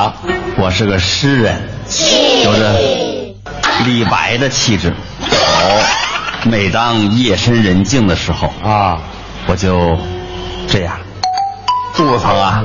[0.00, 0.14] 啊？
[0.56, 1.60] 我是个诗人，
[2.44, 2.80] 有着
[3.84, 4.88] 李白的气质。
[4.88, 5.82] 哦，
[6.44, 8.98] 每当夜深人静的时候，啊，
[9.46, 9.98] 我就
[10.66, 10.94] 这样，
[11.94, 12.64] 肚子疼啊？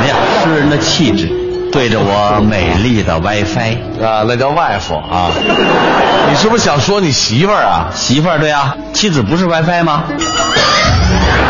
[0.00, 1.28] 哎呀，诗人的气质，
[1.70, 5.30] 对着我美丽的 WiFi 啊，那叫外父啊。
[6.30, 7.90] 你是不是想说你媳妇儿啊？
[7.94, 10.04] 媳妇儿，对啊，妻子不是 WiFi 吗？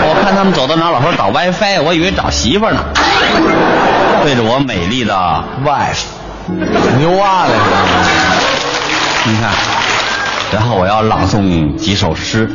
[0.06, 2.84] 我看他们走到哪儿老说找 WiFi，我以为找媳妇儿呢。
[4.24, 6.08] 对着我美丽的，外父，
[6.96, 9.30] 牛啊那是。
[9.30, 9.52] 你看，
[10.50, 12.50] 然后我要朗诵几首诗。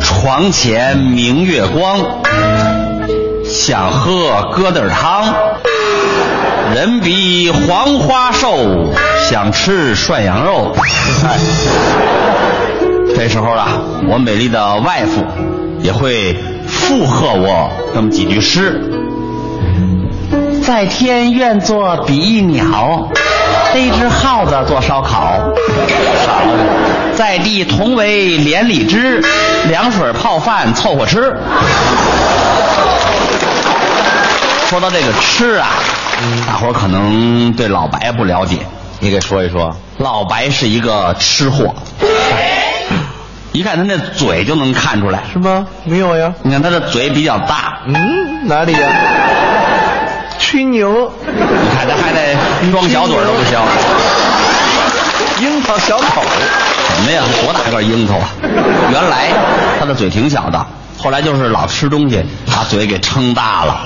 [0.00, 1.96] 床前明月光，
[3.44, 5.32] 想喝疙瘩汤。
[6.74, 8.92] 人比黄花瘦，
[9.30, 10.74] 想吃涮羊肉。
[13.14, 15.24] 这时候啊，我美丽的外父
[15.82, 16.36] 也会
[16.66, 18.82] 附和我那么几句诗。
[20.62, 23.08] 在天愿作比翼鸟，
[23.74, 25.34] 逮只耗子做烧烤。
[27.16, 29.20] 在地同为连理枝，
[29.68, 31.36] 凉水泡饭凑合吃。
[34.68, 35.68] 说到这个吃啊，
[36.46, 38.58] 大伙儿可能对老白不了解。
[39.00, 39.74] 你给说一说。
[39.98, 41.74] 老白是一个吃货，
[43.52, 45.24] 一看他那嘴就能看出来。
[45.32, 45.66] 是吗？
[45.84, 46.32] 没有呀。
[46.42, 48.88] 你看他的嘴比较大，嗯，哪里呀？
[50.42, 52.36] 吹牛，你看他还得
[52.72, 53.58] 装小嘴都不行。
[55.40, 56.22] 樱桃小口。
[56.96, 57.22] 什么呀？
[57.42, 58.28] 多大个樱桃啊！
[58.90, 59.28] 原来
[59.78, 60.66] 他的嘴挺小的，
[60.98, 63.78] 后来就是老吃东西，把嘴给撑大了。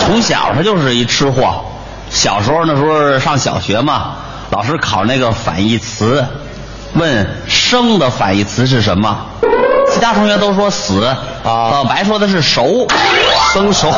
[0.00, 1.64] 从小他就是一吃货。
[2.10, 4.16] 小时候那时候上小学嘛，
[4.50, 6.26] 老师考那个反义词，
[6.94, 9.18] 问生的反义词是什么？
[9.92, 12.88] 其他同学都说死，啊老白说的是熟。
[13.52, 13.92] 生熟，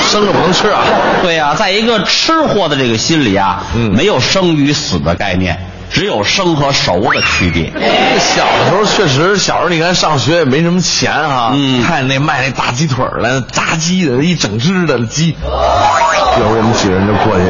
[0.00, 0.82] 生着不能吃啊。
[1.22, 5.58] 对呀、在一个吃货的这个心里啊，嗯没有生与死的概念，
[5.92, 7.72] 只有生和熟的区别。
[8.18, 17.44] 小的时候确实，小时候你看上学也没什么钱哈、嗯看那卖那大鸡腿儿了，炸鸡的，一整只的鸡，一会儿我们几个人就过去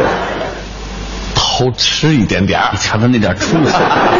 [1.42, 3.74] 偷吃一点点儿你瞧他那点出息，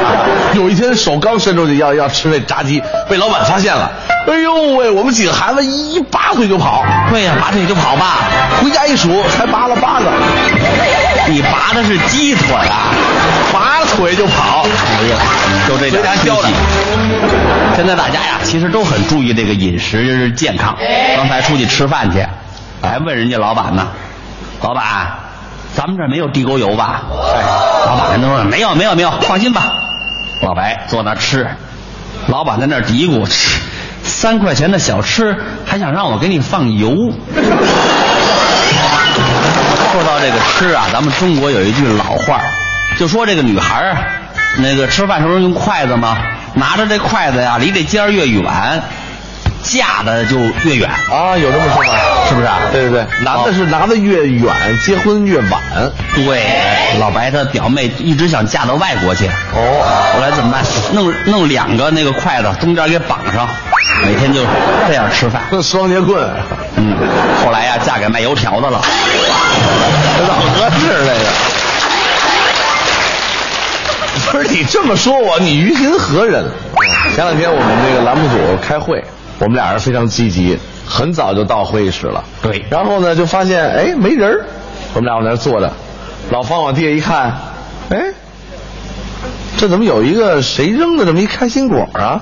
[0.59, 3.93] 有一天手刚伸出去要要吃那炸鸡，被老板发现了。
[4.27, 4.91] 哎呦喂！
[4.91, 8.21] 我们几个孩子一拔腿就跑，对呀、拔腿就跑吧。
[8.63, 10.11] 回家一数才拔了八个，
[11.29, 12.89] 你拔的是鸡腿啊！
[13.53, 14.65] 拔腿就跑。
[14.65, 15.17] 哎呀，
[15.69, 16.55] 就这点出回家教的息。
[17.77, 20.75] 现在大家呀，其实都很注意这个饮食健康。
[21.17, 22.25] 刚才出去吃饭去，
[22.83, 23.89] 还问人家老板呢，
[24.63, 24.85] 老板，
[25.77, 27.03] 咱们这儿没有地沟油吧？
[27.35, 27.43] 哎，
[27.87, 29.75] 老板人都说没有没有没有，放心吧。
[30.43, 31.49] 老白坐那儿吃，
[32.29, 33.61] 老板在那儿嘀咕，吃
[34.03, 35.37] 三块钱的小吃
[35.67, 37.13] 还想让我给你放油。
[39.93, 42.41] 说到这个吃啊，咱们中国有一句老话，
[42.99, 43.97] 就说这个女孩儿，
[44.59, 46.17] 那个吃饭时候用筷子嘛，
[46.55, 48.43] 拿着这筷子呀，离这尖儿越远，
[49.71, 51.95] 嫁的就越远，啊，有这么说吗，
[52.29, 52.59] 是不是啊？
[52.73, 54.53] 对对对，男的是拿的越远，
[54.85, 55.63] 结婚越晚。
[56.15, 56.43] 对，
[56.99, 60.65] 老白他表妹一直想嫁到外国去，哦，后来怎么办？
[60.93, 63.49] 弄弄两个那个筷子，中间给绑上，
[64.05, 64.41] 每天就
[64.89, 65.43] 这样吃饭。
[65.53, 66.29] 那双节棍，
[66.77, 66.97] 嗯，
[67.45, 68.81] 后来呀，嫁给卖油条的了。
[70.19, 71.21] 这怎么合适这个？
[74.33, 76.45] 不是你这么说我，你于心何忍？
[77.15, 79.03] 前两天我们那个栏目组开会，
[79.41, 82.23] 我们俩人非常积极，很早就到会议室了。
[82.43, 84.47] 对然后呢，就发现哎没人儿
[84.95, 85.73] 我们俩往那儿坐着，
[86.31, 87.39] 老方往地下一看，
[87.91, 88.12] 哎，
[89.56, 92.21] 这怎么有一个谁扔的这么一开心果啊？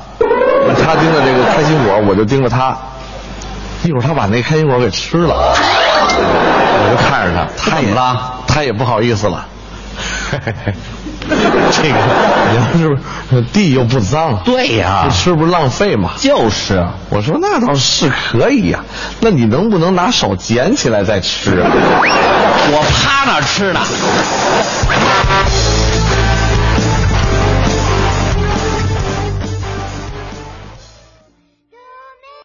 [0.85, 2.77] 他盯着这个开心果，我就盯着他。
[3.85, 9.47] 一会儿他把那开心果给吃了，我就看着他，他也怎么了他也不好意思了。
[11.73, 11.99] 这个
[12.51, 12.63] 你要
[13.31, 16.11] 是地又不脏，对呀这吃不是浪费吗？
[16.19, 18.81] 就是，我说那倒是可以呀、
[19.21, 21.71] 那你能不能拿手捡起来再吃啊？
[22.71, 23.81] 我趴那吃呢。